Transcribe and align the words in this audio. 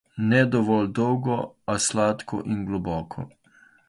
Ne 0.29 0.37
dovolj 0.53 0.87
dolgo, 0.99 1.35
a 1.73 1.75
sladko 1.89 2.39
in 2.55 2.65
globoko. 2.71 3.27